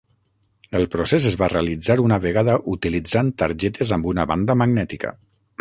El 0.79 0.85
procés 0.95 1.27
es 1.31 1.35
va 1.41 1.49
realitzar 1.53 1.97
una 2.05 2.19
vegada 2.25 2.57
utilitzant 2.73 3.31
targetes 3.45 3.95
amb 3.99 4.11
una 4.15 4.29
banda 4.33 4.61
magnètica. 4.65 5.15